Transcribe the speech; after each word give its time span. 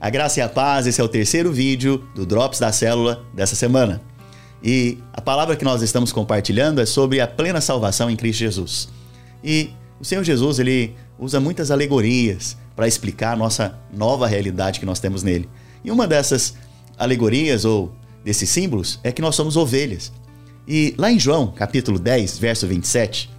A 0.00 0.10
graça 0.10 0.40
e 0.40 0.42
a 0.42 0.48
paz, 0.48 0.86
esse 0.86 1.00
é 1.00 1.04
o 1.04 1.08
terceiro 1.08 1.52
vídeo 1.52 2.06
do 2.14 2.26
Drops 2.26 2.58
da 2.58 2.72
Célula 2.72 3.24
dessa 3.32 3.54
semana. 3.54 4.02
E 4.62 4.98
a 5.12 5.20
palavra 5.20 5.56
que 5.56 5.64
nós 5.64 5.82
estamos 5.82 6.12
compartilhando 6.12 6.80
é 6.80 6.86
sobre 6.86 7.20
a 7.20 7.26
plena 7.26 7.60
salvação 7.60 8.10
em 8.10 8.16
Cristo 8.16 8.40
Jesus. 8.40 8.88
E 9.42 9.70
o 10.00 10.04
Senhor 10.04 10.24
Jesus, 10.24 10.58
ele 10.58 10.94
usa 11.18 11.38
muitas 11.38 11.70
alegorias 11.70 12.56
para 12.74 12.88
explicar 12.88 13.32
a 13.32 13.36
nossa 13.36 13.78
nova 13.92 14.26
realidade 14.26 14.80
que 14.80 14.86
nós 14.86 14.98
temos 14.98 15.22
nele. 15.22 15.48
E 15.84 15.90
uma 15.90 16.06
dessas 16.06 16.54
alegorias 16.98 17.64
ou 17.64 17.94
desses 18.24 18.48
símbolos 18.48 18.98
é 19.02 19.12
que 19.12 19.22
nós 19.22 19.34
somos 19.34 19.56
ovelhas. 19.56 20.12
E 20.66 20.94
lá 20.96 21.10
em 21.10 21.18
João, 21.18 21.48
capítulo 21.48 21.98
10, 21.98 22.38
verso 22.38 22.66
27, 22.66 23.30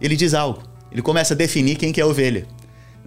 ele 0.00 0.14
diz 0.14 0.34
algo. 0.34 0.62
Ele 0.92 1.02
começa 1.02 1.34
a 1.34 1.36
definir 1.36 1.76
quem 1.76 1.92
que 1.92 2.00
é 2.00 2.04
ovelha. 2.04 2.46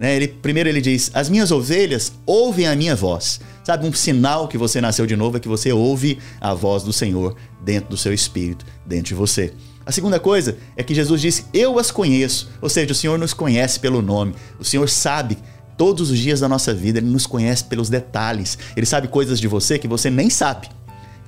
Né? 0.00 0.16
Ele, 0.16 0.28
primeiro 0.28 0.70
ele 0.70 0.80
diz: 0.80 1.10
As 1.12 1.28
minhas 1.28 1.52
ovelhas 1.52 2.10
ouvem 2.24 2.66
a 2.66 2.74
minha 2.74 2.96
voz. 2.96 3.38
Sabe, 3.62 3.86
um 3.86 3.92
sinal 3.92 4.48
que 4.48 4.56
você 4.56 4.80
nasceu 4.80 5.06
de 5.06 5.14
novo 5.14 5.36
é 5.36 5.40
que 5.40 5.46
você 5.46 5.70
ouve 5.70 6.18
a 6.40 6.54
voz 6.54 6.82
do 6.82 6.92
Senhor 6.92 7.36
dentro 7.62 7.90
do 7.90 7.96
seu 7.98 8.12
espírito, 8.12 8.64
dentro 8.86 9.08
de 9.08 9.14
você. 9.14 9.52
A 9.84 9.92
segunda 9.92 10.18
coisa 10.18 10.56
é 10.74 10.82
que 10.82 10.94
Jesus 10.94 11.20
disse: 11.20 11.44
Eu 11.52 11.78
as 11.78 11.90
conheço. 11.90 12.50
Ou 12.62 12.70
seja, 12.70 12.92
o 12.92 12.94
Senhor 12.94 13.18
nos 13.18 13.34
conhece 13.34 13.78
pelo 13.78 14.00
nome. 14.00 14.34
O 14.58 14.64
Senhor 14.64 14.88
sabe 14.88 15.36
todos 15.76 16.10
os 16.10 16.18
dias 16.18 16.40
da 16.40 16.48
nossa 16.48 16.72
vida, 16.72 16.98
Ele 16.98 17.08
nos 17.08 17.26
conhece 17.26 17.64
pelos 17.64 17.90
detalhes. 17.90 18.56
Ele 18.74 18.86
sabe 18.86 19.06
coisas 19.06 19.38
de 19.38 19.48
você 19.48 19.78
que 19.78 19.86
você 19.86 20.08
nem 20.08 20.30
sabe. 20.30 20.68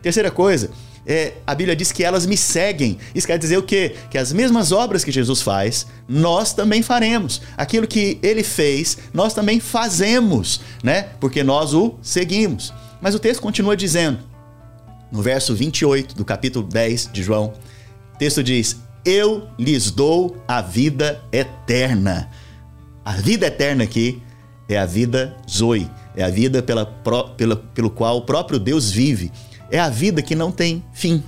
Terceira 0.01 0.30
coisa 0.30 0.71
é, 1.06 1.34
a 1.47 1.55
Bíblia 1.55 1.74
diz 1.74 1.91
que 1.91 2.05
elas 2.05 2.27
me 2.27 2.37
seguem. 2.37 2.98
Isso 3.15 3.27
quer 3.27 3.38
dizer 3.38 3.56
o 3.56 3.62
quê? 3.62 3.95
Que 4.10 4.19
as 4.19 4.33
mesmas 4.33 4.70
obras 4.70 5.02
que 5.02 5.10
Jesus 5.10 5.43
faz, 5.43 5.87
nós 6.09 6.52
também 6.52 6.82
faremos. 6.82 7.43
Aquilo 7.57 7.87
que 7.87 8.18
ele 8.23 8.43
fez, 8.43 8.99
nós 9.12 9.35
também 9.35 9.59
fazemos, 9.59 10.60
né? 10.82 11.09
Porque 11.18 11.43
nós 11.43 11.74
o 11.74 11.95
seguimos. 12.01 12.73
Mas 13.01 13.15
o 13.15 13.18
texto 13.18 13.40
continua 13.40 13.77
dizendo, 13.77 14.21
no 15.10 15.21
verso 15.23 15.54
28 15.54 16.15
do 16.15 16.24
capítulo 16.24 16.66
10 16.66 17.10
de 17.12 17.23
João, 17.23 17.52
o 18.15 18.18
texto 18.18 18.43
diz: 18.43 18.77
Eu 19.05 19.49
lhes 19.59 19.90
dou 19.90 20.37
a 20.46 20.62
vida 20.62 21.21
eterna. 21.32 22.30
A 23.05 23.12
vida 23.15 23.46
eterna 23.46 23.82
aqui 23.82 24.23
é 24.68 24.79
a 24.79 24.87
vida 24.87 25.37
Zoe, 25.51 25.90
é 26.15 26.23
a 26.23 26.30
vida 26.30 26.62
pela, 26.62 26.87
pela, 27.37 27.57
pelo 27.57 27.90
qual 27.90 28.18
o 28.18 28.23
próprio 28.23 28.60
Deus 28.60 28.93
vive 28.93 29.32
é 29.73 29.80
a 29.80 29.88
vida 29.88 30.23
que 30.23 30.37
não 30.37 30.52
tem 30.52 30.84
fim. 30.92 31.24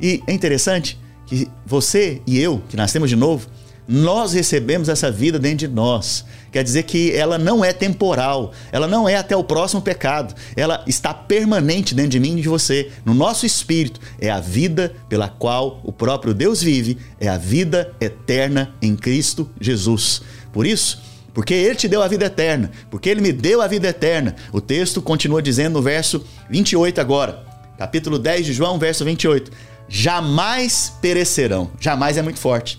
E 0.00 0.22
é 0.26 0.32
interessante 0.32 0.98
que 1.26 1.46
você 1.64 2.22
e 2.26 2.40
eu, 2.40 2.62
que 2.68 2.76
nascemos 2.76 3.10
de 3.10 3.14
novo, 3.14 3.46
nós 3.86 4.32
recebemos 4.32 4.88
essa 4.88 5.10
vida 5.10 5.38
dentro 5.38 5.68
de 5.68 5.68
nós. 5.68 6.24
Quer 6.50 6.64
dizer 6.64 6.84
que 6.84 7.12
ela 7.12 7.38
não 7.38 7.64
é 7.64 7.72
temporal, 7.72 8.52
ela 8.72 8.88
não 8.88 9.08
é 9.08 9.16
até 9.16 9.36
o 9.36 9.44
próximo 9.44 9.82
pecado, 9.82 10.34
ela 10.56 10.82
está 10.86 11.12
permanente 11.12 11.94
dentro 11.94 12.12
de 12.12 12.20
mim 12.20 12.38
e 12.38 12.42
de 12.42 12.48
você, 12.48 12.90
no 13.04 13.12
nosso 13.12 13.44
espírito. 13.44 14.00
É 14.18 14.30
a 14.30 14.40
vida 14.40 14.94
pela 15.08 15.28
qual 15.28 15.80
o 15.84 15.92
próprio 15.92 16.32
Deus 16.32 16.62
vive, 16.62 16.98
é 17.20 17.28
a 17.28 17.36
vida 17.36 17.92
eterna 18.00 18.74
em 18.80 18.96
Cristo 18.96 19.48
Jesus. 19.60 20.22
Por 20.52 20.66
isso, 20.66 21.02
porque 21.34 21.54
ele 21.54 21.74
te 21.74 21.88
deu 21.88 22.02
a 22.02 22.08
vida 22.08 22.24
eterna, 22.24 22.70
porque 22.90 23.08
ele 23.08 23.20
me 23.20 23.32
deu 23.32 23.60
a 23.60 23.66
vida 23.66 23.88
eterna. 23.88 24.34
O 24.52 24.60
texto 24.60 25.02
continua 25.02 25.42
dizendo 25.42 25.74
no 25.74 25.82
verso 25.82 26.24
28 26.48 27.00
agora 27.00 27.49
capítulo 27.80 28.18
10 28.18 28.44
de 28.44 28.52
João, 28.52 28.78
verso 28.78 29.06
28. 29.06 29.50
Jamais 29.88 30.92
perecerão. 31.00 31.70
Jamais 31.80 32.18
é 32.18 32.22
muito 32.22 32.38
forte. 32.38 32.78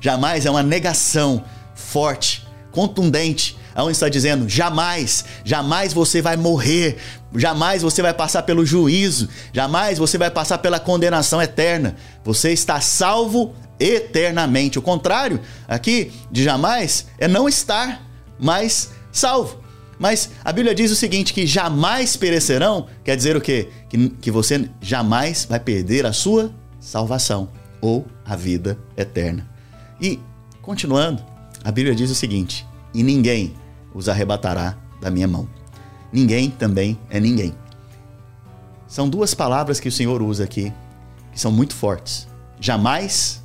Jamais 0.00 0.46
é 0.46 0.50
uma 0.50 0.62
negação 0.62 1.44
forte, 1.74 2.46
contundente, 2.70 3.58
aonde 3.74 3.94
está 3.94 4.08
dizendo: 4.08 4.48
jamais, 4.48 5.24
jamais 5.44 5.92
você 5.92 6.22
vai 6.22 6.36
morrer, 6.36 6.98
jamais 7.34 7.82
você 7.82 8.00
vai 8.00 8.14
passar 8.14 8.44
pelo 8.44 8.64
juízo, 8.64 9.28
jamais 9.52 9.98
você 9.98 10.16
vai 10.16 10.30
passar 10.30 10.58
pela 10.58 10.78
condenação 10.78 11.42
eterna. 11.42 11.96
Você 12.22 12.52
está 12.52 12.80
salvo 12.80 13.56
eternamente. 13.80 14.78
O 14.78 14.82
contrário 14.82 15.40
aqui 15.66 16.12
de 16.30 16.44
jamais 16.44 17.08
é 17.18 17.26
não 17.26 17.48
estar, 17.48 18.06
mas 18.38 18.92
salvo. 19.10 19.65
Mas 19.98 20.30
a 20.44 20.52
Bíblia 20.52 20.74
diz 20.74 20.90
o 20.90 20.96
seguinte: 20.96 21.32
que 21.32 21.46
jamais 21.46 22.16
perecerão, 22.16 22.86
quer 23.04 23.16
dizer 23.16 23.36
o 23.36 23.40
quê? 23.40 23.68
Que, 23.88 24.08
que 24.08 24.30
você 24.30 24.68
jamais 24.80 25.44
vai 25.44 25.60
perder 25.60 26.06
a 26.06 26.12
sua 26.12 26.52
salvação 26.80 27.48
ou 27.80 28.06
a 28.24 28.36
vida 28.36 28.78
eterna. 28.96 29.48
E, 30.00 30.20
continuando, 30.62 31.22
a 31.64 31.70
Bíblia 31.70 31.94
diz 31.94 32.10
o 32.10 32.14
seguinte: 32.14 32.66
e 32.94 33.02
ninguém 33.02 33.54
os 33.94 34.08
arrebatará 34.08 34.76
da 35.00 35.10
minha 35.10 35.28
mão. 35.28 35.48
Ninguém 36.12 36.50
também 36.50 36.98
é 37.10 37.18
ninguém. 37.18 37.54
São 38.86 39.08
duas 39.08 39.34
palavras 39.34 39.80
que 39.80 39.88
o 39.88 39.92
Senhor 39.92 40.22
usa 40.22 40.44
aqui 40.44 40.72
que 41.32 41.40
são 41.40 41.52
muito 41.52 41.74
fortes: 41.74 42.26
jamais 42.60 43.42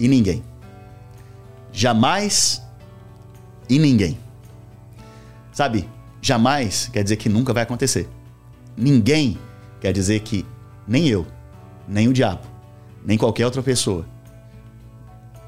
e 0.00 0.08
ninguém. 0.08 0.42
Jamais 1.72 2.62
e 3.68 3.78
ninguém. 3.78 4.18
Sabe, 5.58 5.88
jamais 6.22 6.88
quer 6.92 7.02
dizer 7.02 7.16
que 7.16 7.28
nunca 7.28 7.52
vai 7.52 7.64
acontecer. 7.64 8.08
Ninguém 8.76 9.36
quer 9.80 9.92
dizer 9.92 10.20
que 10.20 10.46
nem 10.86 11.08
eu, 11.08 11.26
nem 11.88 12.06
o 12.06 12.12
diabo, 12.12 12.46
nem 13.04 13.18
qualquer 13.18 13.44
outra 13.44 13.60
pessoa, 13.60 14.06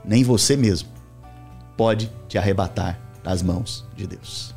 nem 0.05 0.25
você 0.25 0.57
mesmo, 0.57 0.89
pode 1.77 2.11
te 2.27 2.37
arrebatar 2.37 2.99
das 3.23 3.41
mãos 3.41 3.87
de 3.95 4.05
Deus. 4.05 4.53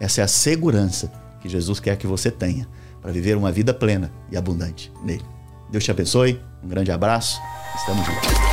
Essa 0.00 0.22
é 0.22 0.24
a 0.24 0.28
segurança 0.28 1.12
que 1.40 1.48
Jesus 1.48 1.78
quer 1.78 1.96
que 1.96 2.08
você 2.08 2.28
tenha 2.28 2.66
para 3.00 3.12
viver 3.12 3.36
uma 3.36 3.52
vida 3.52 3.72
plena 3.72 4.12
e 4.32 4.36
abundante 4.36 4.92
nele. 5.04 5.24
Deus 5.70 5.84
te 5.84 5.92
abençoe, 5.92 6.42
um 6.60 6.66
grande 6.66 6.90
abraço, 6.90 7.38
estamos 7.76 8.04
juntos. 8.04 8.51